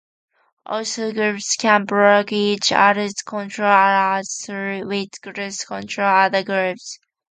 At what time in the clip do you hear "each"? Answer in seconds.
2.31-2.71